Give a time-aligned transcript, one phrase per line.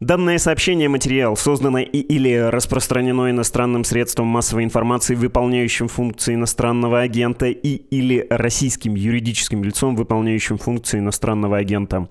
[0.00, 7.48] Данное сообщение материал создано и или распространено иностранным средством массовой информации, выполняющим функции иностранного агента,
[7.48, 12.08] и или российским юридическим лицом, выполняющим функции иностранного агента.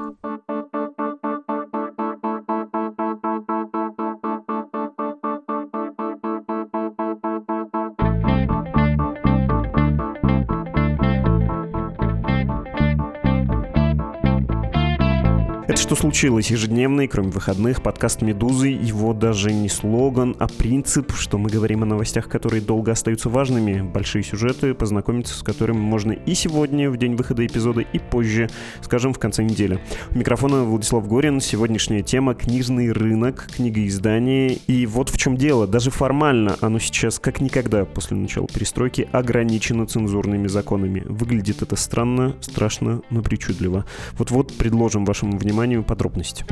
[16.00, 16.50] Случилось?
[16.50, 18.70] Ежедневный, кроме выходных, подкаст «Медузы».
[18.70, 23.82] Его даже не слоган, а принцип, что мы говорим о новостях, которые долго остаются важными.
[23.82, 28.50] Большие сюжеты, познакомиться с которыми можно и сегодня, в день выхода эпизода, и позже,
[28.82, 29.82] скажем, в конце недели.
[30.12, 31.42] У микрофона Владислав Горин.
[31.42, 34.54] Сегодняшняя тема— книжный рынок, книгоиздание.
[34.68, 35.68] И вот в чем дело.
[35.68, 41.04] Даже формально оно сейчас, как никогда после начала перестройки, ограничено цензурными законами.
[41.06, 43.84] Выглядит это странно, страшно, но причудливо.
[44.18, 46.46] Вот-вот предложим вашему вниманию изучению подробностей.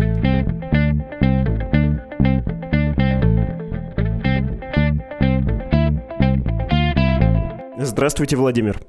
[7.79, 8.79] Здравствуйте, Владимир.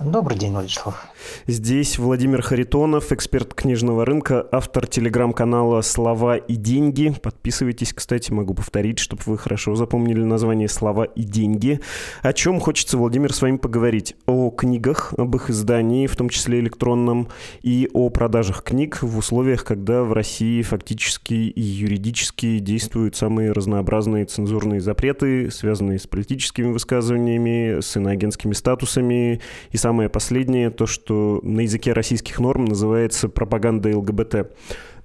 [0.00, 1.06] Добрый день, Владислав.
[1.46, 7.14] Здесь Владимир Харитонов, эксперт книжного рынка, автор телеграм-канала «Слова и деньги».
[7.22, 11.80] Подписывайтесь, кстати, могу повторить, чтобы вы хорошо запомнили название «Слова и деньги».
[12.22, 14.16] О чем хочется, Владимир, с вами поговорить?
[14.26, 17.28] О книгах, об их издании, в том числе электронном,
[17.62, 24.24] и о продажах книг в условиях, когда в России фактически и юридически действуют самые разнообразные
[24.24, 31.60] цензурные запреты, связанные с политическими высказываниями, с иноагентскими статусами и самое последнее, то, что на
[31.60, 34.50] языке российских норм называется пропаганда ЛГБТ.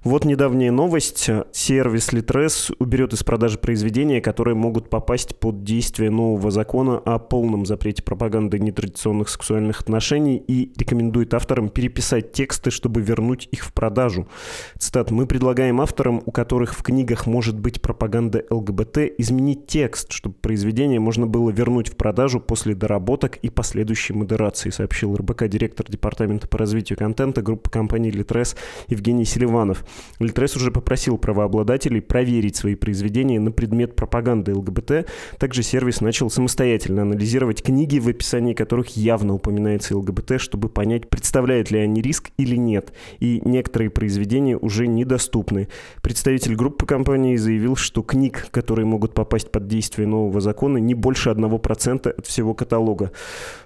[0.02, 1.28] Вот недавняя новость.
[1.52, 7.66] Сервис Litres уберет из продажи произведения, которые могут попасть под действие нового закона о полном
[7.66, 14.26] запрете пропаганды нетрадиционных сексуальных отношений и рекомендует авторам переписать тексты, чтобы вернуть их в продажу.
[14.78, 15.10] Цитат.
[15.10, 20.98] «Мы предлагаем авторам, у которых в книгах может быть пропаганда ЛГБТ, изменить текст, чтобы произведение
[20.98, 26.56] можно было вернуть в продажу после доработок и последующей модерации», сообщил РБК директор Департамента по
[26.56, 28.56] развитию контента группы компании Litres
[28.88, 29.84] Евгений Селиванов.
[30.18, 35.06] Литрес уже попросил правообладателей проверить свои произведения на предмет пропаганды ЛГБТ.
[35.38, 41.70] Также сервис начал самостоятельно анализировать книги, в описании которых явно упоминается ЛГБТ, чтобы понять, представляют
[41.70, 42.92] ли они риск или нет.
[43.18, 45.68] И некоторые произведения уже недоступны.
[46.02, 51.30] Представитель группы компании заявил, что книг, которые могут попасть под действие нового закона, не больше
[51.30, 53.12] 1% от всего каталога.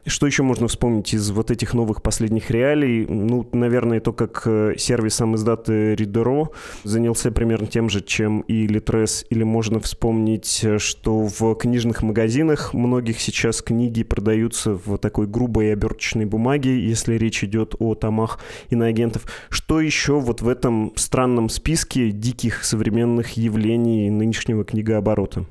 [0.06, 3.06] Что еще можно вспомнить из вот этих новых последних реалий?
[3.06, 5.68] Ну, наверное, то, как э, сервис сам издат
[6.14, 6.50] Ридеро
[6.84, 9.26] занялся примерно тем же, чем и Литрес.
[9.30, 16.24] Или можно вспомнить, что в книжных магазинах многих сейчас книги продаются в такой грубой оберточной
[16.24, 18.38] бумаге, если речь идет о томах
[18.70, 19.24] иноагентов.
[19.48, 25.46] Что еще вот в этом странном списке диких современных явлений нынешнего книгооборота?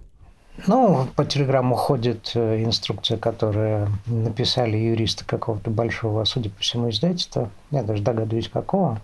[0.68, 7.50] Ну, по телеграмму ходит э, инструкция, которую написали юристы какого-то большого, судя по всему, издательства.
[7.72, 9.02] Я даже догадываюсь, какого.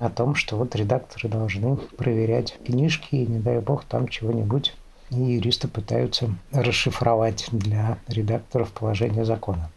[0.00, 4.74] О том, что вот редакторы должны проверять книжки, и, не дай бог, там чего-нибудь.
[5.10, 9.70] И юристы пытаются расшифровать для редакторов положение закона.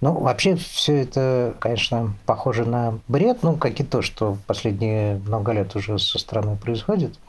[0.00, 5.52] Ну, вообще, все это, конечно, похоже на бред, ну, как и то, что последние много
[5.52, 7.18] лет уже со стороны происходит–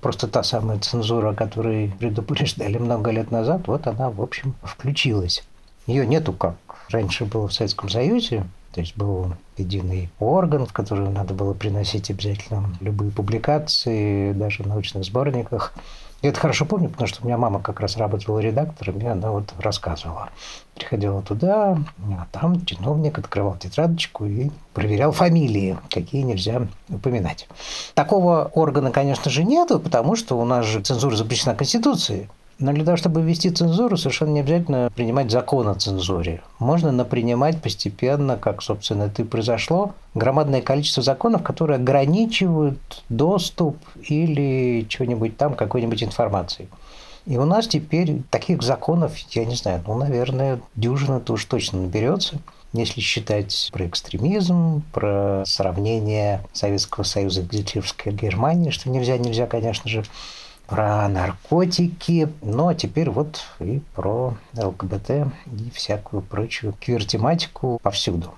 [0.00, 5.42] Просто та самая цензура, которую предупреждали много лет назад, вот она, в общем, включилась.
[5.86, 6.54] Ее нету как
[6.90, 8.44] раньше было в Советском Союзе,
[8.76, 14.66] то есть был единый орган, в который надо было приносить обязательно любые публикации, даже в
[14.66, 15.72] научных сборниках.
[16.20, 19.30] Я это хорошо помню, потому что у меня мама как раз работала редактором, и она
[19.30, 20.28] вот рассказывала.
[20.74, 21.78] Приходила туда,
[22.18, 27.48] а там чиновник открывал тетрадочку и проверял фамилии, какие нельзя упоминать.
[27.94, 32.28] Такого органа, конечно же, нету, потому что у нас же цензура запрещена Конституцией.
[32.58, 36.42] Но для того, чтобы ввести цензуру, совершенно не обязательно принимать закон о цензуре.
[36.58, 43.76] Можно напринимать постепенно, как, собственно, это и произошло, громадное количество законов, которые ограничивают доступ
[44.08, 46.68] или чего-нибудь там, какой-нибудь информации.
[47.26, 52.38] И у нас теперь таких законов, я не знаю, ну, наверное, дюжина-то уж точно наберется
[52.72, 59.88] если считать про экстремизм, про сравнение Советского Союза с Гитлеровской Германией, что нельзя, нельзя, конечно
[59.88, 60.04] же,
[60.66, 68.34] про наркотики, а теперь вот и про ЛГБТ и всякую прочую квир-тематику повсюду.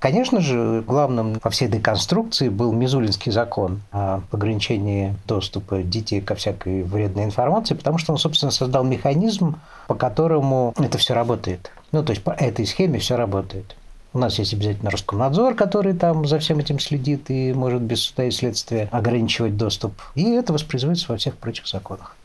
[0.00, 6.84] Конечно же, главным во всей деконструкции был Мизулинский закон о ограничении доступа детей ко всякой
[6.84, 9.56] вредной информации, потому что он, собственно, создал механизм,
[9.88, 11.72] по которому это все работает.
[11.90, 13.74] Ну, то есть по этой схеме все работает.
[14.18, 18.24] У нас есть обязательно Роскомнадзор, который там за всем этим следит и может без суда
[18.24, 19.92] и следствия ограничивать доступ.
[20.16, 22.16] И это воспроизводится во всех прочих законах.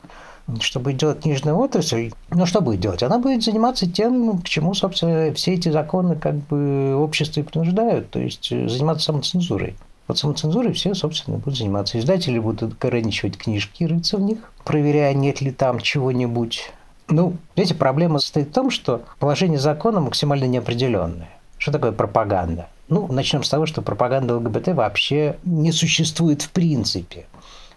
[0.59, 2.11] Что будет делать книжная отрасль?
[2.31, 3.03] Ну, что будет делать?
[3.03, 8.09] Она будет заниматься тем, к чему, собственно, все эти законы как бы общество и принуждают,
[8.09, 9.75] то есть э, заниматься самоцензурой.
[10.07, 11.99] Вот самоцензурой все, собственно, будут заниматься.
[11.99, 16.71] Издатели будут ограничивать книжки, рыться в них, проверяя, нет ли там чего-нибудь.
[17.07, 21.29] Ну, видите, проблема состоит в том, что положение закона максимально неопределенное.
[21.63, 22.67] Что такое пропаганда?
[22.89, 27.25] Ну, начнем с того, что пропаганда ЛГБТ вообще не существует в принципе.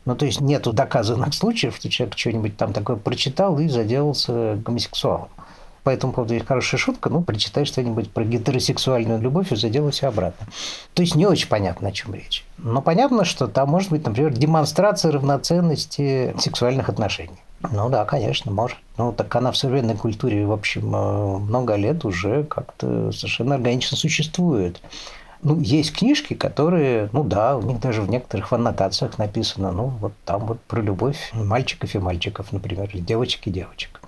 [0.05, 5.29] Ну, то есть нету доказанных случаев, что человек что-нибудь там такое прочитал и заделался гомосексуалом.
[5.85, 10.49] По этому поводу есть хорошая шутка, ну, прочитай что-нибудь про гетеросексуальную любовь и заделайся обратно.
[10.95, 12.45] То есть не очень понятно, о чем речь.
[12.59, 17.39] Но понятно, что там может быть, например, демонстрация равноценности сексуальных отношений.
[17.61, 18.79] Ну да, конечно, может.
[18.99, 23.97] Ну так она в современной культуре, в общем, э, много лет уже как-то совершенно органично
[23.97, 24.81] существует.
[25.43, 30.13] Ну, есть книжки, которые, ну да, у них даже в некоторых аннотациях написано, ну, вот
[30.25, 34.01] там вот про любовь мальчиков и мальчиков, например, или девочек и девочек.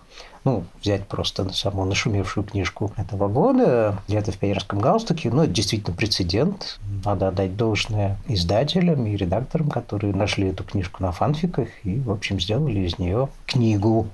[0.48, 5.28] Ну, взять просто саму нашумевшую книжку этого года «Лето в пионерском галстуке».
[5.28, 6.80] Ну, это действительно прецедент.
[7.04, 12.40] Надо отдать должное издателям и редакторам, которые нашли эту книжку на фанфиках и, в общем,
[12.40, 14.08] сделали из нее книгу.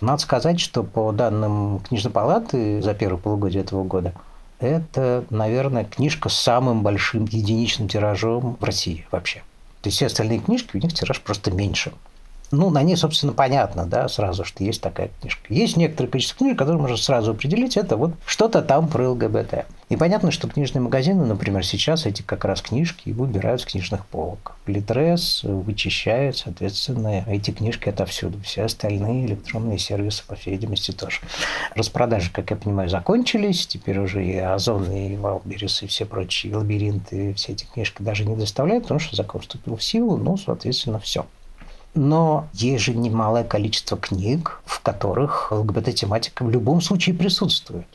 [0.00, 4.14] Надо сказать, что по данным книжной палаты за первое полугодие этого года
[4.58, 9.44] это, наверное, книжка с самым большим единичным тиражом в России вообще.
[9.82, 11.92] То есть все остальные книжки, у них тираж просто меньше.
[12.50, 15.42] Ну, на ней, собственно, понятно, да, сразу, что есть такая книжка.
[15.52, 19.66] Есть некоторое количество книжек, которые можно сразу определить, это вот что-то там про ЛГБТ.
[19.90, 24.56] И понятно, что книжные магазины, например, сейчас эти как раз книжки выбирают с книжных полок.
[24.66, 28.40] Литрес вычищает, соответственно, эти книжки отовсюду.
[28.42, 31.20] Все остальные электронные сервисы, по всей видимости, тоже.
[31.74, 33.66] Распродажи, как я понимаю, закончились.
[33.66, 38.36] Теперь уже и Озон, и Валберис, и все прочие лабиринты, все эти книжки даже не
[38.36, 41.26] доставляют, потому что закон вступил в силу, ну, соответственно, все.
[41.94, 47.86] Но есть же немалое количество книг, в которых ЛГБТ-тематика в любом случае присутствует.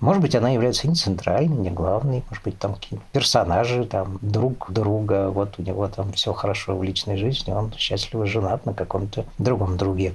[0.00, 4.72] Может быть, она является не центральной, не главной, может быть, там какие-то персонажи, там, друг
[4.72, 9.26] друга, вот у него там все хорошо в личной жизни, он счастливо женат на каком-то
[9.36, 10.14] другом друге,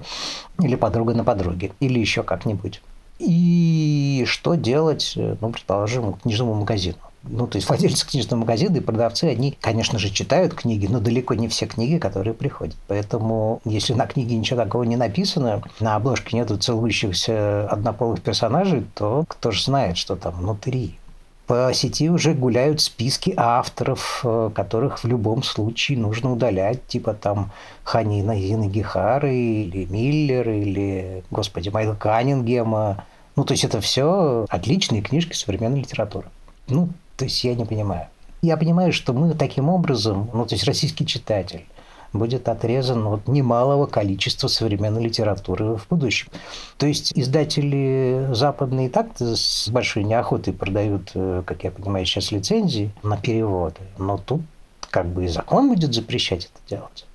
[0.60, 2.82] или подруга на подруге, или еще как-нибудь.
[3.20, 6.98] И что делать, ну, предположим, книжному магазину?
[7.27, 11.33] Ну, то есть владельцы книжного магазина и продавцы, они, конечно же, читают книги, но далеко
[11.33, 12.75] не все книги, которые приходят.
[12.88, 19.25] Поэтому, если на книге ничего такого не написано, на обложке нету целующихся однополых персонажей, то
[19.27, 20.98] кто же знает, что там внутри.
[21.48, 27.51] По сети уже гуляют списки авторов, э, которых в любом случае нужно удалять, типа там
[27.83, 33.06] Ханина Зины Гихары, или Миллер, или, господи, Майкла Каннингема.
[33.36, 36.27] Ну, то есть это все отличные книжки современной литературы.
[36.68, 38.07] Ну, то есть я не понимаю.
[38.41, 41.65] Я понимаю, что мы таким образом, ну, то есть российский читатель,
[42.15, 46.29] будет отрезан от немалого количества современной литературы в будущем.
[46.77, 52.31] То есть издатели западные и так с большой неохотой продают, э, как я понимаю, сейчас
[52.31, 53.81] лицензии на переводы.
[53.97, 54.41] Но тут
[54.89, 57.06] как бы и закон будет запрещать это делать.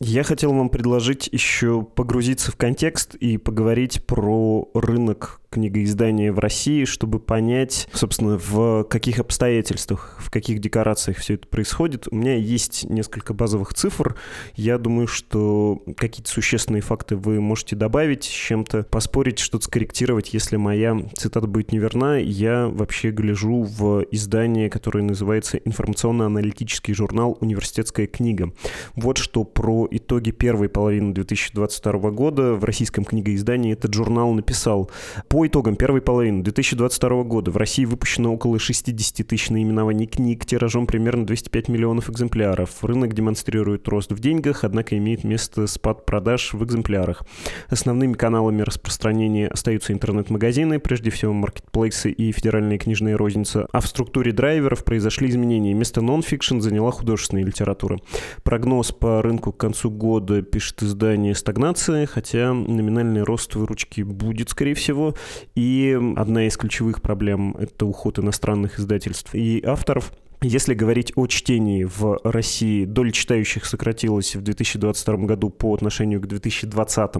[0.00, 6.84] Я хотел вам предложить еще погрузиться в контекст и поговорить про рынок книгоиздания в России,
[6.84, 12.08] чтобы понять, собственно, в каких обстоятельствах, в каких декорациях все это происходит.
[12.10, 14.16] У меня есть несколько базовых цифр.
[14.54, 20.56] Я думаю, что какие-то существенные факты вы можете добавить, с чем-то поспорить, что-то скорректировать, если
[20.56, 22.20] моя цитата будет неверна.
[22.20, 28.52] Я вообще гляжу в издание, которое называется «Информационно-аналитический журнал «Университетская книга».
[28.94, 34.90] Вот что про итоги первой половины 2022 года в российском книгоиздании этот журнал написал.
[35.28, 40.86] По итогам первой половины 2022 года в России выпущено около 60 тысяч наименований книг тиражом
[40.86, 42.82] примерно 205 миллионов экземпляров.
[42.82, 47.24] Рынок демонстрирует рост в деньгах, однако имеет место спад продаж в экземплярах.
[47.68, 54.32] Основными каналами распространения остаются интернет-магазины, прежде всего маркетплейсы и федеральные книжные розницы, а в структуре
[54.32, 55.74] драйверов произошли изменения.
[55.74, 57.98] Место нон-фикшн заняла художественная литература.
[58.42, 64.74] Прогноз по рынку к концу года, пишет издание, стагнация, хотя номинальный рост выручки будет, скорее
[64.74, 65.14] всего.
[65.54, 70.12] И одна из ключевых проблем— это уход иностранных издательств и авторов—
[70.46, 76.28] Если говорить о чтении в России, доля читающих сократилась в 2022 году по отношению к
[76.28, 77.14] 2020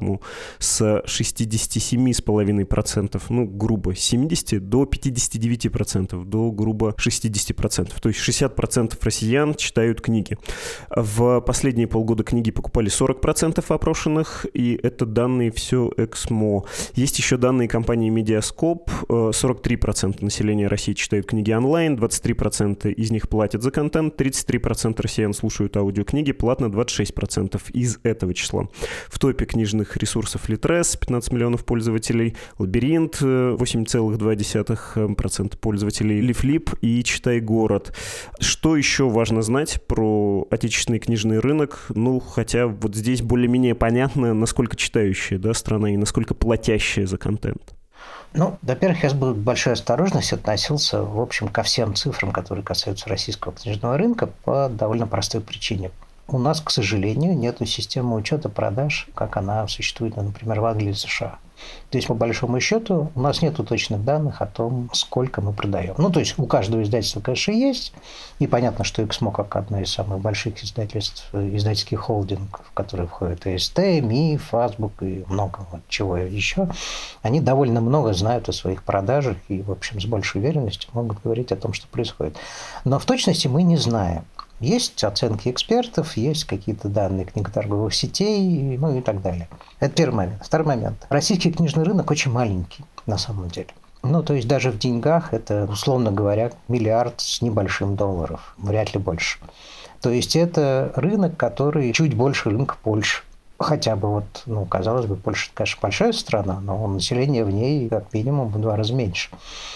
[0.60, 8.00] с 67,5%, ну, грубо 70, до 59%, до грубо 60%.
[8.00, 10.38] То есть 60% россиян читают книги.
[10.94, 16.62] В последние полгода книги покупали 40% опрошенных, и это данные все Эксмо.
[16.94, 18.88] Есть еще данные компании Медиаскоп.
[19.08, 25.32] 43% населения России читают книги онлайн, 23% из из них платят за контент, 33% россиян
[25.32, 28.68] слушают аудиокниги, платно 26% из этого числа.
[29.08, 37.94] В топе книжных ресурсов Литрес 15 миллионов пользователей, Лабиринт 8,2% пользователей, Лифлип и Читай город.
[38.40, 41.86] Что еще важно знать про отечественный книжный рынок?
[41.88, 47.75] Ну, хотя вот здесь более-менее понятно, насколько читающая да, страна и насколько платящая за контент.
[48.36, 53.54] Ну, во-первых, я с большой осторожностью относился, в общем, ко всем цифрам, которые касаются российского
[53.54, 55.90] книжного рынка по довольно простой причине.
[56.28, 60.94] У нас, к сожалению, нет системы учета продаж, как она существует, например, в Англии и
[60.94, 61.38] США.
[61.90, 65.94] То есть, по большому счету, у нас нет точных данных о том, сколько мы продаем.
[65.98, 67.92] Ну, то есть, у каждого издательства, конечно, есть.
[68.38, 73.46] И понятно, что XMO, как одно из самых больших издательств, издательских холдингов, в которые входят
[73.60, 76.68] СТ, МИФ, Азбук и много чего еще,
[77.22, 81.52] они довольно много знают о своих продажах и, в общем, с большей уверенностью могут говорить
[81.52, 82.36] о том, что происходит.
[82.84, 84.24] Но в точности мы не знаем.
[84.60, 89.48] Есть оценки экспертов, есть какие-то данные книготорговых сетей, ну и так далее.
[89.80, 90.42] Это первый момент.
[90.44, 91.06] Второй момент.
[91.10, 93.68] Российский книжный рынок очень маленький на самом деле.
[94.02, 99.00] Ну, то есть даже в деньгах это, условно говоря, миллиард с небольшим долларов, вряд ли
[99.00, 99.38] больше.
[100.00, 103.22] То есть это рынок, который чуть больше рынка Польши
[103.58, 108.12] хотя бы вот, ну, казалось бы, Польша, конечно, большая страна, но население в ней как
[108.12, 109.30] минимум в два раза меньше.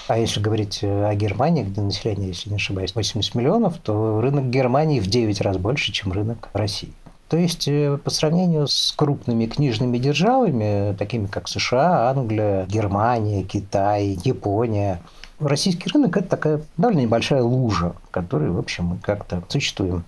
[0.08, 4.50] А если говорить э, о Германии, где население, если не ошибаюсь, 80 миллионов, то рынок
[4.50, 6.92] Германии в 9 раз больше, чем рынок России.
[7.28, 14.18] То есть э, по сравнению с крупными книжными державами, такими как США, Англия, Германия, Китай,
[14.25, 15.00] Япония,
[15.40, 20.04] российский рынок– это такая довольно небольшая лужа, в которой, в общем, мы как-то существуем.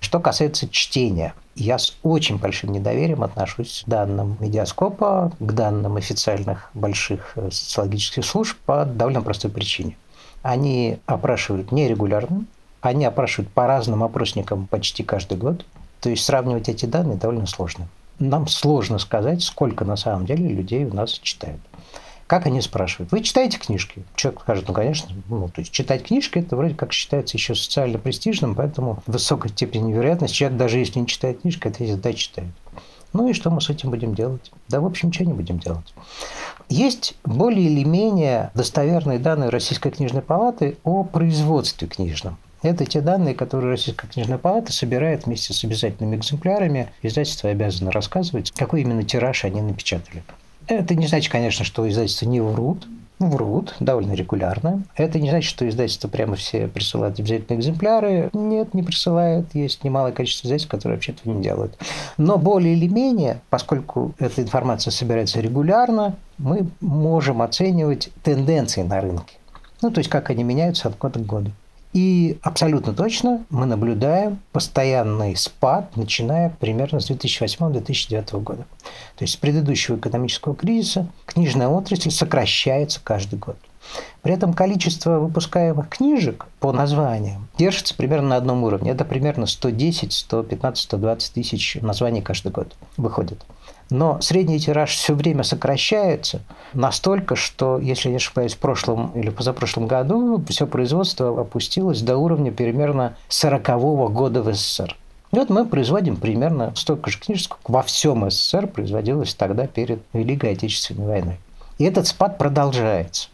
[0.00, 6.70] Что касается чтения, я с очень большим недоверием отношусь к данным медиаскопа, к данным официальных
[6.74, 9.96] больших э, социологических служб по довольно простой причине.
[10.42, 12.44] Они опрашивают нерегулярно,
[12.80, 15.66] они опрашивают по разным опросникам почти каждый год.
[16.00, 17.88] То есть сравнивать эти данные довольно сложно.
[18.18, 21.60] Нам сложно сказать, сколько на самом деле людей у нас читают.
[22.30, 23.10] Как они спрашивают?
[23.10, 24.04] Вы читаете книжки?
[24.14, 25.10] Человек скажет, ну, конечно.
[25.28, 29.90] Ну, то есть читать книжки, это вроде как считается еще социально престижным, поэтому высокая степень
[29.90, 32.50] вероятности человек, даже если не читает книжки, это всегда читает.
[33.12, 34.52] Ну и что мы с этим будем делать?
[34.68, 35.92] Да, в общем, ничего не будем делать.
[36.68, 42.38] Есть более или менее достоверные данные Российской книжной палаты о производстве книжном.
[42.62, 46.92] Это те данные, которые Российская книжная палата собирает вместе с обязательными экземплярами.
[47.02, 50.22] Издательство обязано рассказывать, какой именно тираж они напечатали.
[50.70, 52.86] Это не значит, конечно, что издательства не врут.
[53.18, 54.84] Врут довольно регулярно.
[54.96, 58.30] Это не значит, что издательства прямо все присылают обязательные экземпляры.
[58.32, 59.52] Нет, не присылают.
[59.52, 61.76] Есть немалое количество издательств, которые вообще этого не делают.
[62.16, 69.36] Но более или менее, поскольку эта информация собирается регулярно, мы можем оценивать тенденции на рынке.
[69.82, 71.50] Ну, то есть, как они меняются от года к году.
[71.92, 78.64] И абсолютно точно мы наблюдаем постоянный спад, начиная примерно с 2008-2009 года.
[79.16, 83.56] То есть с предыдущего экономического кризиса книжная отрасль сокращается каждый год.
[84.22, 88.90] При этом количество выпускаемых книжек по названиям держится примерно на одном уровне.
[88.90, 93.42] Это примерно 110, 115, 120 тысяч названий каждый год выходит.
[93.90, 96.42] Но средний тираж все время сокращается
[96.74, 102.16] настолько, что, если я не ошибаюсь, в прошлом или позапрошлом году все производство опустилось до
[102.16, 104.96] уровня примерно 40-го года в СССР.
[105.32, 110.02] И вот мы производим примерно столько же книжек, сколько во всем СССР производилось тогда перед
[110.12, 111.40] Великой Отечественной войной.
[111.78, 113.28] И этот спад продолжается.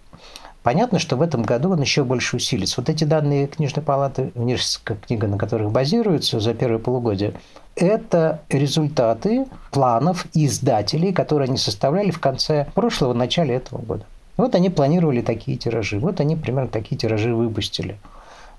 [0.63, 2.81] Понятно, что в этом году он еще больше усилится.
[2.81, 7.35] Вот эти данные книжной палаты, университетская книга, на которых базируются за первое полугодие,
[7.77, 14.05] это результаты планов издателей, которые они составляли в конце прошлого, начале этого года.
[14.37, 17.99] Вот они планировали такие тиражи, вот они примерно такие тиражи выпустили.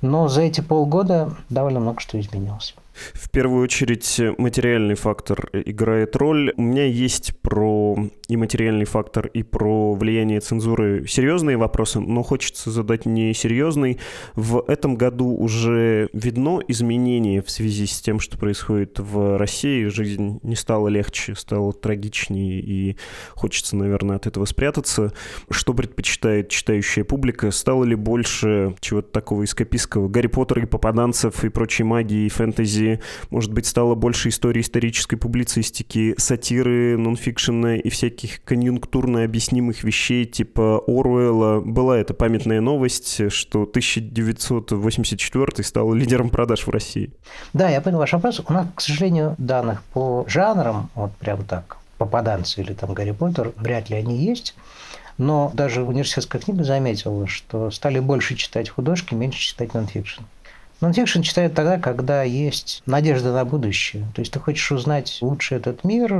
[0.01, 2.75] Но за эти полгода довольно много что изменилось.
[3.13, 6.53] В первую очередь материальный фактор играет роль.
[6.57, 12.71] У меня есть про и материальный фактор, и про влияние цензуры серьезные вопросы, но хочется
[12.71, 13.99] задать не серьезный.
[14.35, 19.85] В этом году уже видно изменение в связи с тем, что происходит в России.
[19.85, 22.97] Жизнь не стала легче, стала трагичнее, и
[23.33, 25.13] хочется, наверное, от этого спрятаться.
[25.49, 27.51] Что предпочитает читающая публика?
[27.51, 30.09] Стало ли больше чего-то такого эскапистского?
[30.09, 32.86] Гарри Поттер и попаданцев, и прочей магии, и фэнтези.
[33.29, 40.83] Может быть, стало больше истории исторической публицистики, сатиры, нонфикшена и всяких конъюнктурно объяснимых вещей типа
[40.87, 41.59] Оруэлла.
[41.59, 47.11] Была эта памятная новость, что 1984 стал лидером продаж в России.
[47.53, 48.41] Да, я понял ваш вопрос.
[48.47, 53.51] У нас, к сожалению, данных по жанрам, вот прям так, попаданцы или там Гарри Поттер,
[53.57, 54.55] вряд ли они есть.
[55.17, 60.21] Но даже университетская книга заметила, что стали больше читать художки, меньше читать нонфикшн.
[60.79, 64.05] Нонфикшн читают тогда, когда есть надежда на будущее.
[64.13, 66.13] То есть ты хочешь узнать лучше этот мир,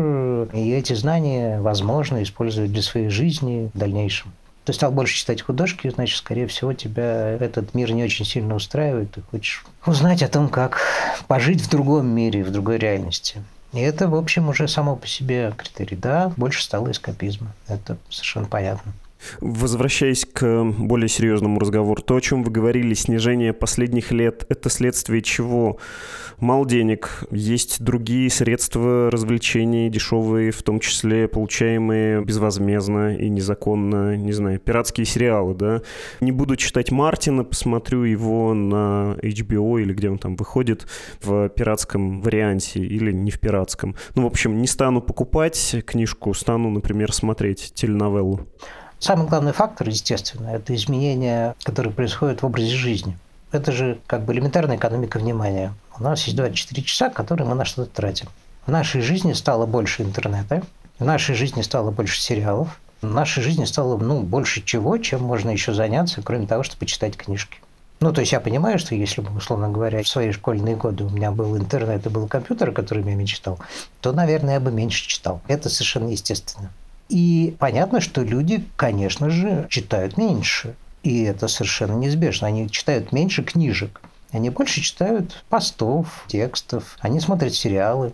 [0.51, 4.31] и эти знания возможно использовать для своей жизни в дальнейшем.
[4.65, 9.11] Ты стал больше читать художки, значит, скорее всего, тебя этот мир не очень сильно устраивает.
[9.11, 10.81] Ты хочешь узнать о том, как
[11.27, 13.41] пожить в другом мире, в другой реальности.
[13.73, 15.95] И это, в общем, уже само по себе критерий.
[15.95, 17.53] Да, больше стало эскапизма.
[17.67, 18.91] Это совершенно понятно.
[19.41, 25.21] Возвращаясь к более серьезному разговору, то, о чем вы говорили, снижение последних лет, это следствие
[25.21, 25.77] чего?
[26.39, 34.31] Мало денег, есть другие средства развлечений, дешевые, в том числе получаемые безвозмездно и незаконно, не
[34.33, 35.81] знаю, пиратские сериалы, да?
[36.21, 40.86] Не буду читать Мартина, посмотрю его на HBO или где он там выходит
[41.24, 43.95] в пиратском варианте или не в пиратском.
[44.13, 48.47] Ну, в общем, не стану покупать книжку, стану, например, смотреть теленовеллу.
[49.00, 53.18] Самый главный фактор, естественно, это изменения, которые происходят в образе жизни.
[53.51, 55.74] Это же как бы элементарная экономика внимания.
[55.98, 58.27] У нас есть 24 часа, которые мы на что-то тратим.
[58.66, 60.63] В нашей жизни стало больше интернета,
[61.00, 65.51] в нашей жизни стало больше сериалов, в нашей жизни стало ну, больше чего, чем можно
[65.51, 67.60] еще заняться, кроме того, чтобы почитать книжки.
[68.00, 71.10] Ну, то есть я понимаю, что если бы, условно говоря, в свои школьные годы у
[71.10, 73.60] меня был интернет и был компьютер, которым я мечтал,
[74.01, 75.42] то, наверное, я бы меньше читал.
[75.48, 76.72] Это совершенно естественно.
[77.09, 80.75] И понятно, что люди, конечно же, читают меньше.
[81.03, 82.47] И это совершенно неизбежно.
[82.47, 84.01] Они читают меньше книжек.
[84.31, 88.11] Они больше читают постов, текстов, они смотрят сериалы.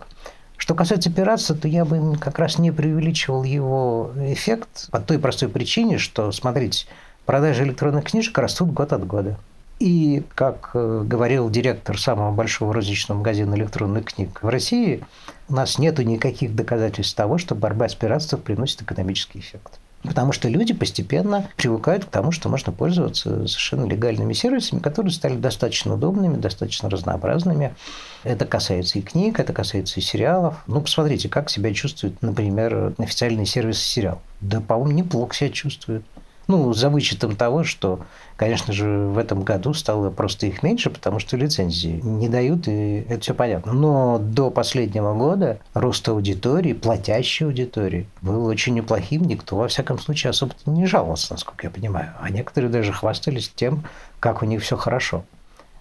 [0.56, 5.48] Что касается пиратства, то я бы как раз не преувеличивал его эффект по той простой
[5.48, 6.86] причине, что, смотрите,
[7.26, 9.36] продажи электронных книжек растут год от года.
[9.80, 15.04] И, как э, говорил директор самого большого розничного магазина электронных книг в России,
[15.48, 19.80] у нас нет никаких доказательств того, что борьба с пиратством приносит экономический эффект.
[20.04, 25.36] Потому что люди постепенно привыкают к тому, что можно пользоваться совершенно легальными сервисами, которые стали
[25.36, 27.74] достаточно удобными, достаточно разнообразными.
[28.22, 30.62] Это касается и книг, это касается и сериалов.
[30.66, 34.20] Ну, посмотрите, как себя чувствует, например, официальный сервис сериал.
[34.42, 36.04] Да, по-моему, неплохо себя чувствует.
[36.46, 38.00] Ну, за вычетом того, что,
[38.36, 43.06] конечно же, в этом году стало просто их меньше, потому что лицензии не дают, и
[43.08, 43.72] это все понятно.
[43.72, 49.22] Но до последнего года рост аудитории, платящей аудитории, был очень неплохим.
[49.22, 52.12] Никто, во всяком случае, особо не жаловался, насколько я понимаю.
[52.20, 53.84] А некоторые даже хвастались тем,
[54.20, 55.24] как у них все хорошо.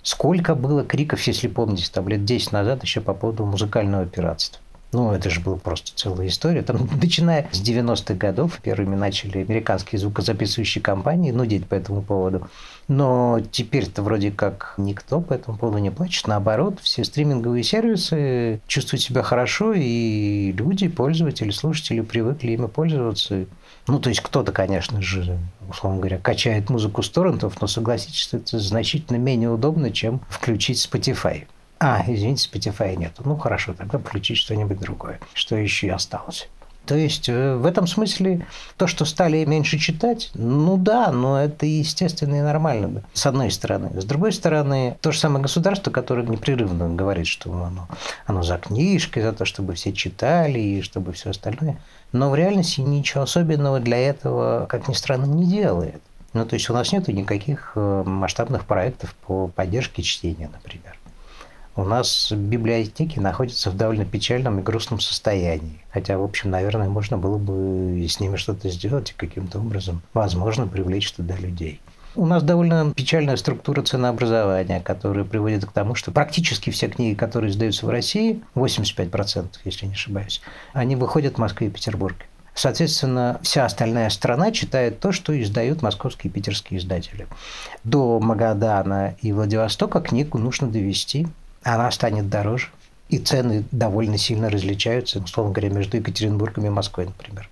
[0.01, 4.62] Сколько было криков, если помните, там лет 10 назад еще по поводу музыкального пиратства.
[4.93, 6.61] Ну, это же была просто целая история.
[6.61, 12.47] Там, начиная с 90-х годов, первыми начали американские звукозаписывающие компании нудить по этому поводу.
[12.87, 16.27] Но теперь-то вроде как никто по этому поводу не плачет.
[16.27, 23.45] Наоборот, все стриминговые сервисы чувствуют себя хорошо, и люди, пользователи, слушатели привыкли ими пользоваться.
[23.87, 28.59] Ну, то есть кто-то, конечно же, условно говоря, качает музыку с торрентов, но согласитесь, это
[28.59, 31.45] значительно менее удобно, чем включить Spotify.
[31.85, 33.23] А, извините, Spotify нету.
[33.25, 35.19] Ну, хорошо, тогда включить что-нибудь другое.
[35.33, 36.47] Что еще осталось?
[36.85, 41.65] То есть э, в этом смысле то, что стали меньше читать, ну да, но это
[41.65, 43.99] естественно и нормально, с одной стороны.
[43.99, 47.89] С другой стороны, то же самое государство, которое непрерывно говорит, что оно,
[48.27, 51.81] оно за книжкой, за то, чтобы все читали и чтобы все остальное.
[52.13, 56.01] Но в реальности ничего особенного для этого, как ни странно, не делает.
[56.31, 60.97] Ну, то есть у нас нет никаких э, масштабных проектов по поддержке чтения, например
[61.75, 65.83] у нас библиотеки находятся в довольно печальном и грустном состоянии.
[65.91, 70.67] Хотя, в общем, наверное, можно было бы с ними что-то сделать и каким-то образом, возможно,
[70.67, 71.81] привлечь туда людей.
[72.15, 77.49] У нас довольно печальная структура ценообразования, которая приводит к тому, что практически все книги, которые
[77.49, 80.41] издаются в России, 85%, если не ошибаюсь,
[80.73, 82.25] они выходят в Москве и Петербурге.
[82.53, 87.27] Соответственно, вся остальная страна читает то, что издают московские и питерские издатели.
[87.83, 91.27] До Магадана и Владивостока книгу нужно довести
[91.63, 92.67] она станет дороже.
[93.09, 97.49] И цены довольно сильно различаются, условно говоря, между Екатеринбургом и Москвой, например.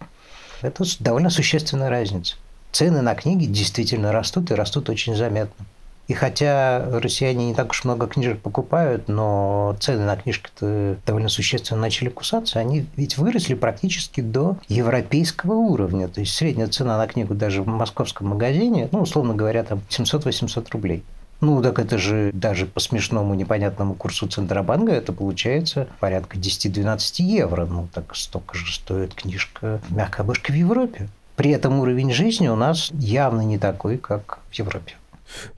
[0.61, 2.35] Это довольно существенная разница.
[2.71, 5.65] Цены на книги действительно растут и растут очень заметно.
[6.07, 11.79] И хотя россияне не так уж много книжек покупают, но цены на книжки-то довольно существенно
[11.79, 16.07] начали кусаться, они ведь выросли практически до европейского уровня.
[16.07, 20.67] То есть средняя цена на книгу даже в московском магазине, ну, условно говоря, там 700-800
[20.71, 21.03] рублей.
[21.41, 27.65] Ну, так это же даже по смешному непонятному курсу Центробанка это получается порядка 10-12 евро.
[27.65, 31.09] Ну, так столько же стоит книжка «Мягкая обложка» в Европе.
[31.35, 34.93] При этом уровень жизни у нас явно не такой, как в Европе.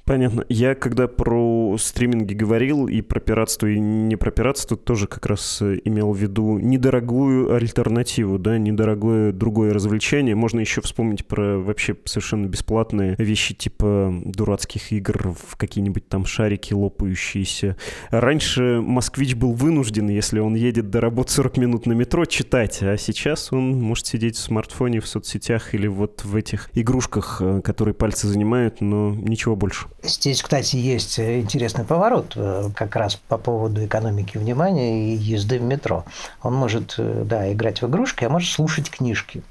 [0.06, 0.44] Понятно.
[0.50, 5.62] Я когда про стриминги говорил и про пиратство, и не про пиратство, тоже как раз
[5.62, 10.36] э, имел в виду недорогую альтернативу, да, недорогое другое развлечение.
[10.36, 16.74] Можно еще вспомнить про вообще совершенно бесплатные вещи типа дурацких игр в какие-нибудь там шарики
[16.74, 17.78] лопающиеся.
[18.10, 22.98] Раньше москвич был вынужден, если он едет до работы 40 минут на метро, читать, а
[22.98, 27.96] сейчас он может сидеть в смартфоне, в соцсетях или вот в этих игрушках, э, которые
[27.96, 29.88] пальцы занимают, но ничего больше.
[30.04, 35.62] Здесь, кстати, есть интересный поворот э, как раз по поводу экономики внимания и езды в
[35.62, 36.04] метро.
[36.42, 39.44] Он может, э, да, играть в игрушки, а может слушать книжки.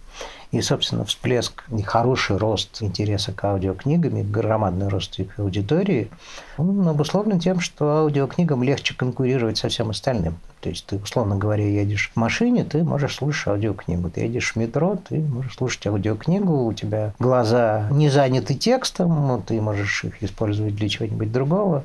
[0.51, 6.11] И, собственно, всплеск хороший рост интереса к аудиокнигам, и громадный рост их аудитории,
[6.57, 10.37] он обусловлен тем, что аудиокнигам легче конкурировать со всем остальным.
[10.63, 14.11] То есть ты, условно говоря, едешь в машине, ты можешь слушать аудиокнигу.
[14.11, 19.61] Ты едешь в метро, ты можешь слушать аудиокнигу, у тебя глаза не заняты текстом, ты
[19.61, 21.83] можешь их использовать для чего-нибудь другого.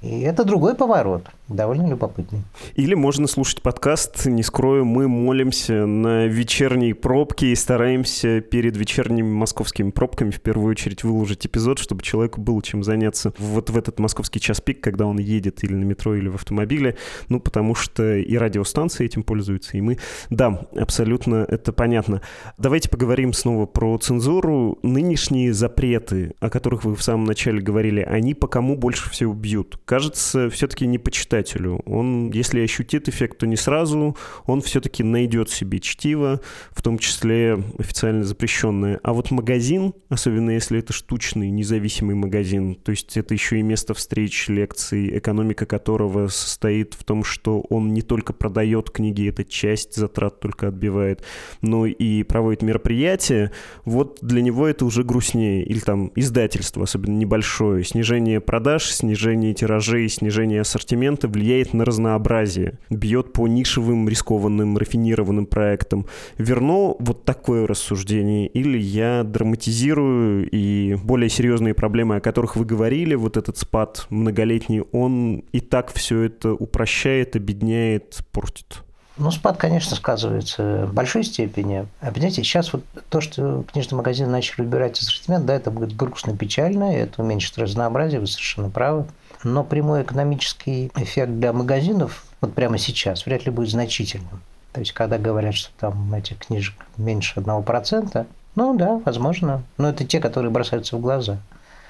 [0.00, 2.42] И это другой поворот, довольно любопытный.
[2.76, 9.28] Или можно слушать подкаст, не скрою, мы молимся на вечерней пробке и стараемся перед вечерними
[9.28, 13.98] московскими пробками в первую очередь выложить эпизод, чтобы человеку было чем заняться вот в этот
[13.98, 16.96] московский час пик, когда он едет или на метро, или в автомобиле,
[17.28, 19.98] ну, потому что и радиостанции этим пользуются, и мы...
[20.28, 22.20] Да, абсолютно это понятно.
[22.58, 24.78] Давайте поговорим снова про цензуру.
[24.82, 29.78] Нынешние запреты, о которых вы в самом начале говорили, они по кому больше всего бьют?
[29.84, 31.80] Кажется, все-таки не по читателю.
[31.86, 37.62] Он, если ощутит эффект, то не сразу, он все-таки найдет себе чтиво, в том числе
[37.78, 39.00] официально запрещенное.
[39.02, 43.94] А вот магазин, особенно если это штучный, независимый магазин, то есть это еще и место
[44.00, 49.94] встреч, лекций, экономика которого состоит в том, что он не только продает книги, эта часть
[49.94, 51.22] затрат только отбивает,
[51.62, 53.52] но и проводит мероприятия,
[53.84, 55.62] вот для него это уже грустнее.
[55.64, 63.32] Или там издательство, особенно небольшое, снижение продаж, снижение тиражей, снижение ассортимента влияет на разнообразие, бьет
[63.32, 66.06] по нишевым, рискованным, рафинированным проектам.
[66.38, 73.14] Верно вот такое рассуждение, или я драматизирую, и более серьезные проблемы, о которых вы говорили,
[73.14, 78.82] вот этот спад многолетний, он и так все это упрощает, обедняет, портит?
[79.16, 81.86] Ну, спад, конечно, сказывается в большой степени.
[82.00, 86.34] А понимаете, сейчас вот то, что книжные магазины начали убирать ассортимент, да, это будет грустно,
[86.36, 89.06] печально, это уменьшит разнообразие, вы совершенно правы.
[89.44, 94.40] Но прямой экономический эффект для магазинов вот прямо сейчас вряд ли будет значительным.
[94.72, 99.62] То есть, когда говорят, что там этих книжек меньше одного процента, ну да, возможно.
[99.76, 101.38] Но это те, которые бросаются в глаза.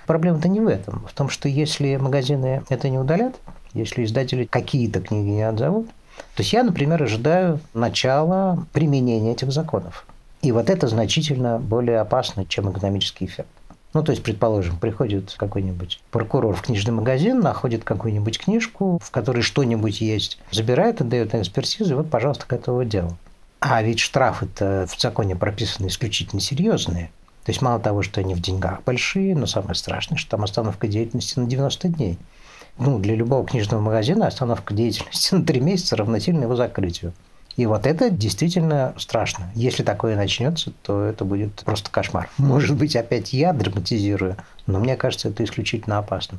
[0.06, 1.06] Проблема-то не в этом.
[1.08, 3.36] В том, что если магазины это не удалят,
[3.74, 5.86] если издатели какие-то книги не отзовут,
[6.34, 10.06] то есть я, например, ожидаю начала применения этих законов.
[10.42, 13.48] И вот это значительно более опасно, чем экономический эффект.
[13.92, 19.42] Ну, то есть, предположим, приходит какой-нибудь прокурор в книжный магазин, находит какую-нибудь книжку, в которой
[19.42, 23.16] что-нибудь есть, забирает, отдает на экспертизу, и вот, пожалуйста, к этому делу.
[23.58, 27.10] А ведь штрафы-то в законе прописаны исключительно серьезные.
[27.44, 30.88] То есть, мало того, что они в деньгах большие, но самое страшное, что там остановка
[30.88, 32.18] деятельности на 90 дней
[32.80, 37.12] ну, для любого книжного магазина остановка деятельности на три месяца равносильно его закрытию.
[37.56, 39.50] И вот это действительно страшно.
[39.54, 42.30] Если такое начнется, то это будет просто кошмар.
[42.38, 46.38] Может быть, опять я драматизирую, но мне кажется, это исключительно опасно.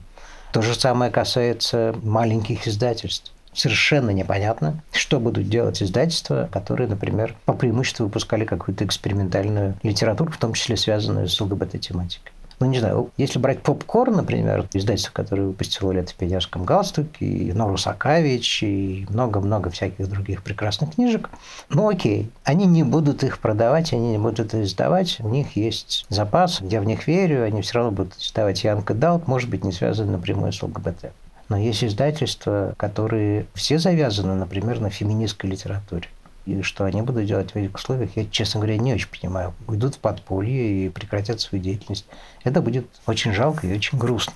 [0.52, 3.32] То же самое касается маленьких издательств.
[3.54, 10.38] Совершенно непонятно, что будут делать издательства, которые, например, по преимуществу выпускали какую-то экспериментальную литературу, в
[10.38, 15.92] том числе связанную с ЛГБТ-тематикой ну, не знаю, если брать попкорн, например, издательство, которое выпустило
[15.92, 21.32] «Лето в пионерском галстуке», и Нору Сакавич, и много-много всяких других прекрасных книжек,
[21.70, 26.06] ну, окей, они не будут их продавать, они не будут это издавать, у них есть
[26.10, 29.72] запас, я в них верю, они все равно будут издавать Янка Далк, может быть, не
[29.72, 31.12] связаны напрямую с ЛГБТ.
[31.52, 36.08] Но есть издательства, которые все завязаны, например, на феминистской литературе.
[36.46, 39.54] И что они будут делать в этих условиях, я, честно говоря, не очень понимаю.
[39.68, 42.06] Уйдут в подполье и прекратят свою деятельность.
[42.46, 44.32] Это будет очень жалко и очень грустно.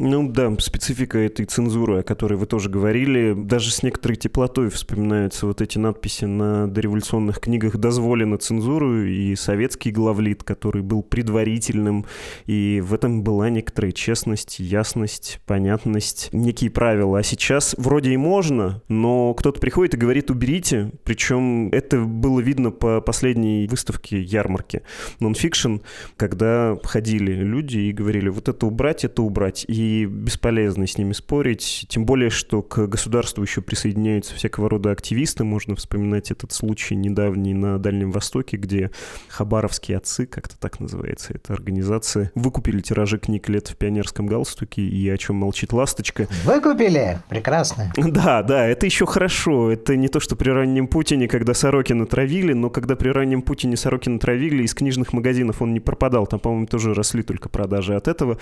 [0.00, 5.44] Ну да, специфика этой цензуры, о которой вы тоже говорили, даже с некоторой теплотой вспоминаются
[5.44, 12.06] вот эти надписи на дореволюционных книгах «Дозволено цензуру» и советский главлит, который был предварительным,
[12.46, 17.18] и в этом была некоторая честность, ясность, понятность, некие правила.
[17.18, 22.70] А сейчас вроде и можно, но кто-то приходит и говорит «уберите», причем это было видно
[22.70, 24.82] по последней выставке ярмарки
[25.18, 25.78] нонфикшн,
[26.16, 29.64] когда ходили люди и говорили «вот это убрать, это убрать».
[29.66, 35.44] И бесполезно с ними спорить, тем более, что к государству еще присоединяются всякого рода активисты,
[35.44, 38.90] можно вспоминать этот случай недавний на Дальнем Востоке, где
[39.28, 45.08] хабаровские отцы, как-то так называется эта организация, выкупили тиражи книг лет в пионерском галстуке и
[45.08, 46.28] о чем молчит ласточка.
[46.44, 47.18] Выкупили?
[47.28, 47.92] Прекрасно.
[47.96, 49.70] Да, да, это еще хорошо.
[49.70, 53.76] Это не то, что при раннем Путине, когда Сорокина травили, но когда при раннем Путине
[53.76, 56.26] Сорокина травили, из книжных магазинов он не пропадал.
[56.26, 58.38] Там, по-моему, тоже росли только продажи от этого.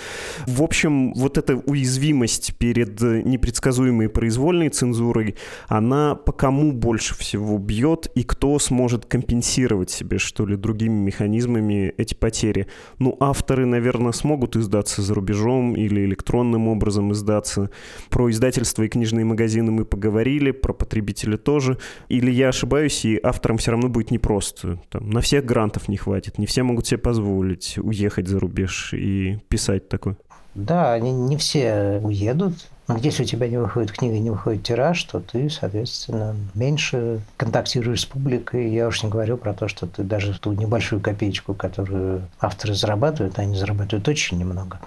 [0.46, 5.36] В общем, вот вот эта уязвимость перед непредсказуемой произвольной цензурой,
[5.68, 11.92] она по кому больше всего бьет и кто сможет компенсировать себе, что ли, другими механизмами
[11.96, 12.66] эти потери?
[12.98, 17.70] Ну, авторы, наверное, смогут издаться за рубежом или электронным образом издаться.
[18.10, 21.78] Про издательство и книжные магазины мы поговорили, про потребителя тоже.
[22.08, 24.80] Или я ошибаюсь, и авторам все равно будет непросто.
[24.90, 29.38] Там, на всех грантов не хватит, не все могут себе позволить уехать за рубеж и
[29.48, 30.16] писать такое.
[30.56, 32.54] Да, они не все уедут.
[32.88, 38.02] Но если у тебя не выходит книга, не выходит тираж, то ты, соответственно, меньше контактируешь
[38.02, 38.70] с публикой.
[38.70, 43.38] Я уж не говорю про то, что ты даже ту небольшую копеечку, которую авторы зарабатывают,
[43.38, 44.78] они зарабатывают очень немного,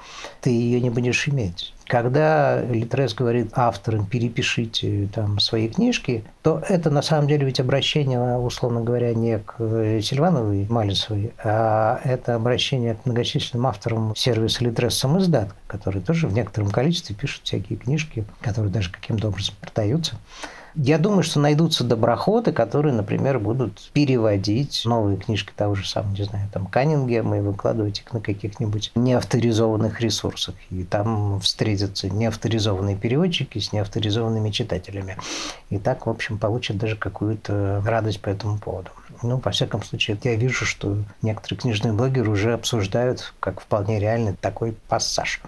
[0.41, 1.73] ты ее не будешь иметь.
[1.87, 8.37] Когда Литрес говорит авторам перепишите там свои книжки, то это на самом деле ведь обращение,
[8.37, 9.55] условно говоря, не к
[10.01, 16.71] Сильвановой Малицевой, а это обращение к многочисленным авторам сервиса Литрес самоиздат, которые тоже в некотором
[16.71, 20.17] количестве пишут всякие книжки, которые даже каким-то образом продаются.
[20.75, 26.23] Я думаю, что найдутся доброходы, которые, например, будут переводить новые книжки того же самого, не
[26.23, 30.55] знаю, там, Каннингема и выкладывать их на каких-нибудь неавторизованных ресурсах.
[30.69, 35.17] И там встретятся неавторизованные переводчики с неавторизованными читателями.
[35.69, 38.91] И так, в общем, получат даже какую-то радость по этому поводу.
[39.21, 44.33] Ну, во всяком случае, я вижу, что некоторые книжные блогеры уже обсуждают как вполне реальный
[44.33, 45.41] такой пассаж.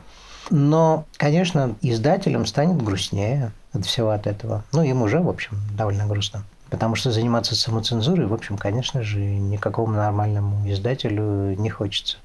[0.49, 4.63] Но, конечно, издателям станет грустнее от всего от этого.
[4.73, 6.43] Ну, им уже, в общем, довольно грустно.
[6.69, 12.17] Потому что заниматься самоцензурой, в общем, конечно же, никакому нормальному издателю не хочется.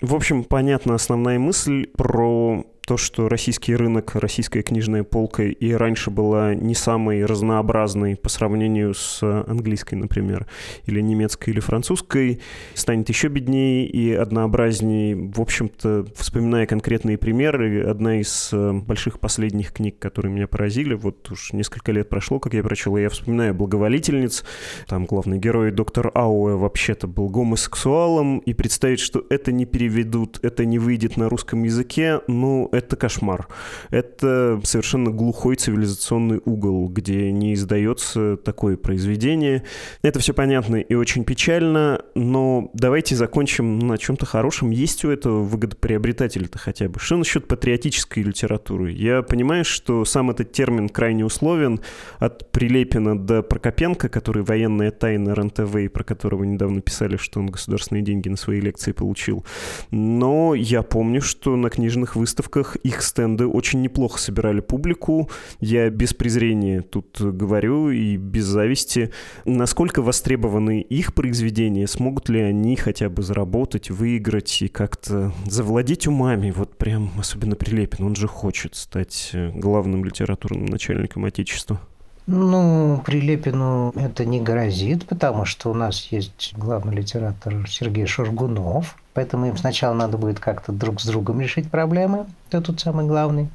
[0.00, 6.10] В общем, понятна основная мысль про то, что российский рынок, российская книжная полка и раньше
[6.10, 10.46] была не самой разнообразной по сравнению с английской, например,
[10.84, 12.40] или немецкой, или французской,
[12.74, 15.16] станет еще беднее и однообразнее.
[15.16, 21.30] В общем-то, вспоминая конкретные примеры, одна из э, больших последних книг, которые меня поразили, вот
[21.30, 24.44] уж несколько лет прошло, как я прочел, я вспоминаю «Благоволительниц»,
[24.86, 30.66] там главный герой доктор Ауэ вообще-то был гомосексуалом, и представить, что это не переведут, это
[30.66, 33.48] не выйдет на русском языке, ну, это кошмар.
[33.90, 39.62] Это совершенно глухой цивилизационный угол, где не издается такое произведение.
[40.02, 44.70] Это все понятно и очень печально, но давайте закончим на чем-то хорошем.
[44.70, 46.98] Есть у этого выгодоприобретателя-то хотя бы?
[46.98, 48.92] Что насчет патриотической литературы?
[48.92, 51.80] Я понимаю, что сам этот термин крайне условен
[52.18, 57.46] от Прилепина до Прокопенко, который военная тайна РНТВ, и про которого недавно писали, что он
[57.46, 59.44] государственные деньги на свои лекции получил.
[59.90, 65.30] Но я помню, что на книжных выставках выставках их стенды очень неплохо собирали публику.
[65.60, 69.10] Я без презрения тут говорю и без зависти.
[69.44, 71.86] Насколько востребованы их произведения?
[71.86, 76.50] Смогут ли они хотя бы заработать, выиграть и как-то завладеть умами?
[76.50, 81.80] Вот прям особенно Прилепин, он же хочет стать э, главным литературным начальником Отечества.
[82.26, 89.46] Ну, Прилепину это не грозит, потому что у нас есть главный литератор Сергей Шургунов, поэтому
[89.46, 93.48] им сначала надо будет как-то друг с другом решить проблемы, кто тут самый главный.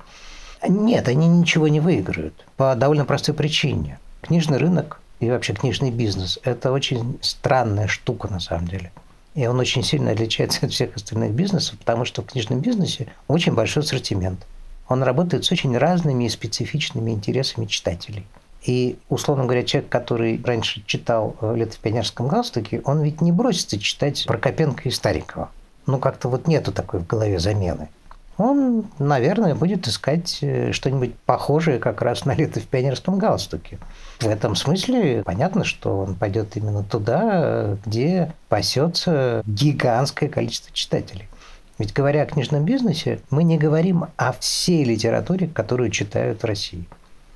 [0.68, 3.98] Нет, они ничего не выиграют по довольно простой причине.
[4.22, 8.92] Книжный рынок и вообще книжный бизнес– это очень странная штука на самом деле.
[9.34, 13.56] И он очень сильно отличается от всех остальных бизнесов, потому что в книжном бизнесе очень
[13.56, 14.46] большой ассортимент.
[14.88, 18.28] Он работает с очень разными и специфичными интересами читателей–
[18.64, 23.32] и, условно говоря, человек, который раньше читал э, «Лето в пионерском галстуке», он ведь не
[23.32, 25.50] бросится читать Прокопенко и Старикова.
[25.86, 27.90] Ну, как-то вот нету такой в голове замены.
[28.38, 33.80] Он, наверное, будет искать э, что-нибудь похожее как раз на «Лето в пионерском галстуке».
[34.20, 41.30] В этом смысле понятно, что он пойдет именно туда, где пасется гигантское количество читателей.
[41.78, 46.86] Ведь говоря о книжном бизнесе, мы не говорим о всей литературе, которую читают в России.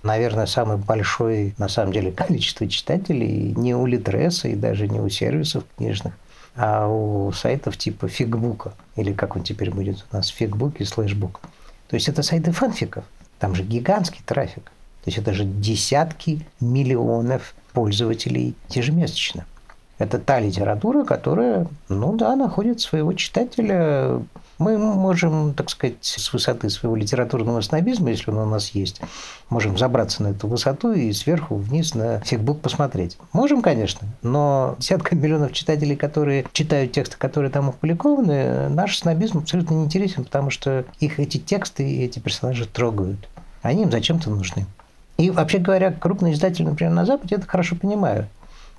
[0.04, 5.10] Наверное, самое большое, на самом деле, количество читателей не у Литреса и даже не у
[5.10, 6.14] сервисов книжных,
[6.56, 11.40] а у сайтов типа Фигбука, или как он теперь будет у нас, Фигбук и Слэшбук.
[11.88, 13.06] То есть это сайты фанфиков,
[13.40, 14.72] там же гигантский трафик.
[15.04, 19.46] То есть это же десятки миллионов пользователей ежемесячно.
[20.00, 24.20] Это та литература, которая, ну да, находит своего читателя.
[24.58, 29.02] Мы можем, так сказать, с высоты своего литературного снобизма, если он у нас есть,
[29.50, 33.18] можем забраться на эту высоту и сверху вниз на фигбук посмотреть.
[33.34, 39.76] Можем, конечно, но десятка миллионов читателей, которые читают тексты, которые там опубликованы, наш снобизм абсолютно
[39.76, 43.28] не интересен, потому что их эти тексты и эти персонажи трогают.
[43.62, 44.66] Они им зачем-то нужны.
[45.18, 48.28] И вообще говоря, крупные издатели, например, на Западе это хорошо понимают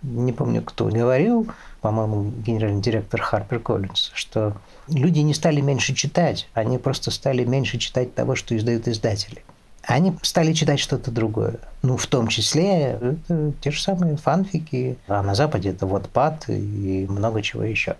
[0.04, 1.48] не помню, кто говорил,
[1.80, 4.56] по-моему, генеральный директор Харпер Коллинс, что
[4.88, 9.42] люди не стали меньше читать, они просто стали меньше читать того, что издают издатели.
[9.86, 11.56] Они стали читать что-то другое.
[11.82, 17.06] Ну, в том числе это те же самые фанфики, а на Западе это пад и
[17.08, 17.96] много чего еще.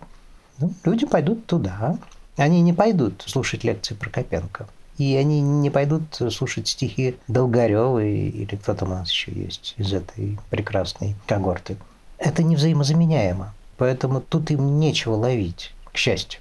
[0.58, 1.98] Ну, люди пойдут туда.
[2.36, 4.66] Они не пойдут слушать лекции Прокопенко.
[4.96, 9.92] И они не пойдут слушать стихи Долгарева или кто там у нас еще есть из
[9.92, 11.76] этой прекрасной когорты
[12.18, 13.52] это не взаимозаменяемо.
[13.76, 16.40] Поэтому тут им нечего ловить, к счастью.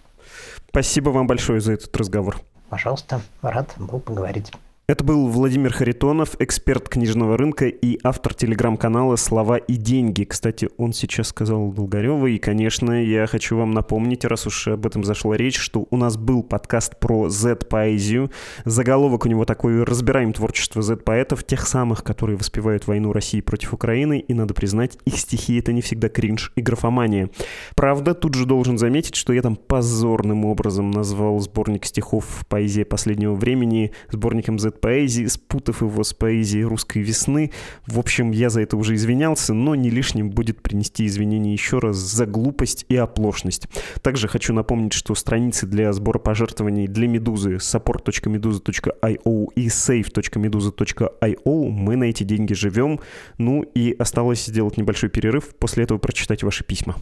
[0.70, 2.40] Спасибо вам большое за этот разговор.
[2.70, 4.52] Пожалуйста, рад был поговорить.
[4.86, 10.26] Это был Владимир Харитонов, эксперт книжного рынка и автор телеграм-канала «Слова и деньги».
[10.26, 15.06] Кстати, он сейчас сказал Долгарева, и, конечно, я хочу вам напомнить, раз уж об этом
[15.06, 18.30] зашла речь, что у нас был подкаст про Z-поэзию.
[18.66, 24.20] Заголовок у него такой «Разбираем творчество Z-поэтов», тех самых, которые воспевают войну России против Украины,
[24.20, 27.30] и, надо признать, их стихи— это не всегда кринж и графомания.
[27.78, 33.34] Правда, тут же должен заметить, что я там позорным образом назвал сборник стихов поэзии последнего
[33.34, 37.52] времени сборником Z поэзии, спутав его с поэзией русской весны.
[37.88, 41.98] В общем, я за это уже извинялся, но не лишним будет принести извинения еще раз
[41.98, 43.68] за глупость и оплошность.
[44.02, 52.06] Также хочу напомнить, что страницы для сбора пожертвований для Медузы support.meduza.io и save.meduza.io мы на
[52.06, 53.00] эти деньги живем.
[53.38, 56.96] Ну и осталось сделать небольшой перерыв, после этого прочитать ваши письма.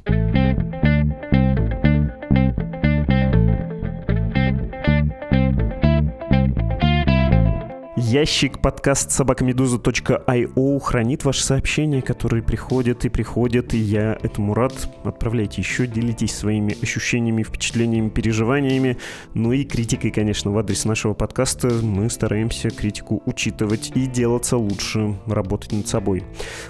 [8.11, 14.73] Ящик подкаст собакамедуза.io хранит ваши сообщения, которые приходят и приходят, и я этому рад.
[15.05, 18.97] Отправляйте еще, делитесь своими ощущениями, впечатлениями, переживаниями.
[19.33, 21.69] Ну и критикой, конечно, в адрес нашего подкаста.
[21.69, 26.25] Мы стараемся критику учитывать и делаться лучше, работать над собой.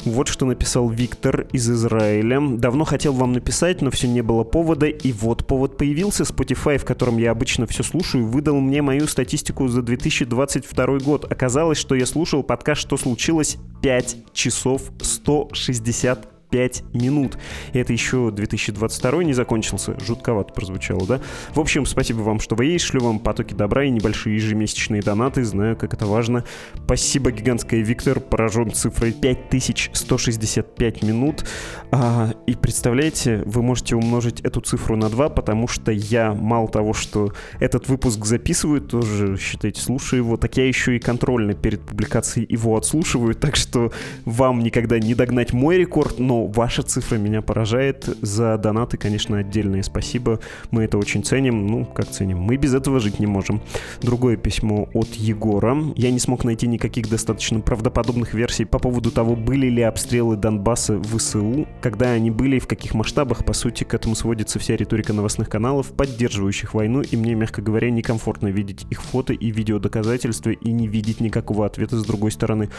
[0.06, 2.39] Вот что написал Виктор из Израиля.
[2.58, 6.21] Давно хотел вам написать, но все не было повода, и вот повод появился.
[6.21, 11.78] Spotify, в котором я обычно все слушаю, выдал мне мою статистику за 2022 год оказалось,
[11.78, 17.38] что я слушал подкаст «Что случилось?» 5 часов 160 5 минут.
[17.74, 20.00] И это еще 2022 не закончился.
[20.00, 21.22] Жутковато прозвучало, да?
[21.56, 22.86] В общем, спасибо вам, что вы есть.
[22.86, 25.44] Шлю вам потоки добра и небольшие ежемесячные донаты.
[25.44, 26.44] Знаю, как это важно.
[26.86, 28.20] Спасибо гигантское, Виктор.
[28.20, 31.46] Поражен цифрой 5165 минут.
[31.92, 36.94] А, и представляете, вы можете умножить эту цифру на 2, потому что я мало того,
[36.94, 42.46] что этот выпуск записываю, тоже, считайте, слушаю его, так я еще и контрольно перед публикацией
[42.50, 43.92] его отслушиваю, так что
[44.26, 48.10] вам никогда не догнать мой рекорд, но ваша цифра меня поражает.
[48.21, 50.39] За донаты, конечно, отдельное спасибо.
[50.71, 51.67] Мы это очень ценим.
[51.67, 52.39] Ну, как ценим?
[52.39, 53.62] Мы без этого жить не можем.
[54.01, 55.77] Другое письмо от Егора.
[55.95, 60.97] Я не смог найти никаких достаточно правдоподобных версий по поводу того, были ли обстрелы Донбасса
[60.97, 63.45] в ВСУ, когда они были и в каких масштабах.
[63.45, 67.89] По сути, к этому сводится вся риторика новостных каналов, поддерживающих войну, и мне, мягко говоря,
[67.89, 72.69] некомфортно видеть их фото и видеодоказательства и не видеть никакого ответа с другой стороны.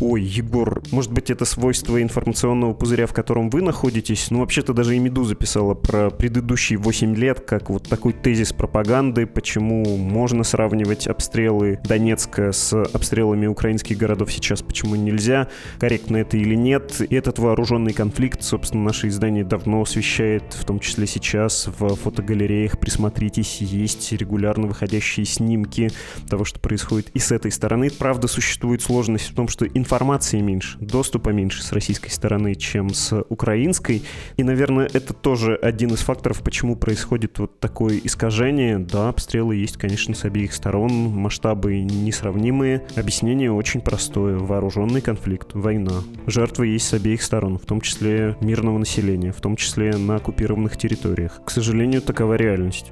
[0.00, 4.30] Ой, Егор, может быть, это свойство информационного пузыря, в котором вы находитесь.
[4.30, 9.26] Ну, вообще-то даже и «Медуза» писала про предыдущие 8 лет, как вот такой тезис пропаганды,
[9.26, 15.48] почему можно сравнивать обстрелы Донецка с обстрелами украинских городов сейчас, почему нельзя,
[15.78, 17.02] корректно это или нет.
[17.06, 22.78] И этот вооруженный конфликт, собственно, наше издание давно освещает, в том числе сейчас в фотогалереях.
[22.78, 25.90] Присмотритесь, есть регулярно выходящие снимки
[26.30, 27.90] того, что происходит и с этой стороны.
[27.90, 33.01] Правда, существует сложность в том, что информации меньше, доступа меньше с российской стороны, чем с
[33.02, 34.02] с украинской.
[34.36, 38.78] И, наверное, это тоже один из факторов, почему происходит вот такое искажение.
[38.78, 42.82] Да, обстрелы есть, конечно, с обеих сторон, масштабы несравнимые.
[42.96, 44.38] Объяснение очень простое.
[44.38, 46.02] Вооруженный конфликт, война.
[46.26, 50.76] Жертвы есть с обеих сторон, в том числе мирного населения, в том числе на оккупированных
[50.76, 51.40] территориях.
[51.44, 52.90] К сожалению, такова реальность.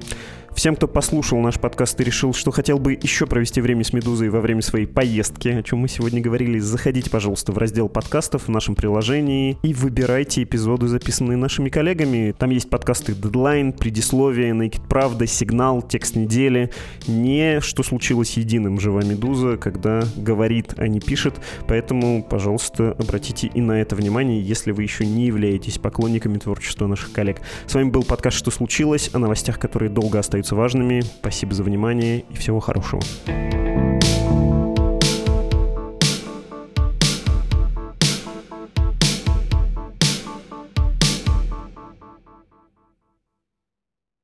[0.55, 4.29] Всем, кто послушал наш подкаст и решил, что хотел бы еще провести время с «Медузой»
[4.29, 8.49] во время своей поездки, о чем мы сегодня говорили, заходите, пожалуйста, в раздел подкастов в
[8.49, 12.35] нашем приложении и выбирайте эпизоды, записанные нашими коллегами.
[12.37, 16.69] Там есть подкасты Deadline, Предисловие, Naked Правда, Сигнал, Текст недели.
[17.07, 21.35] Не что случилось единым «Жива Медуза», когда говорит, а не пишет.
[21.67, 27.13] Поэтому, пожалуйста, обратите и на это внимание, если вы еще не являетесь поклонниками творчества наших
[27.13, 27.41] коллег.
[27.65, 31.01] С вами был подкаст «Что случилось?» о новостях, которые долго остаются важными.
[31.01, 33.01] Спасибо за внимание и всего хорошего.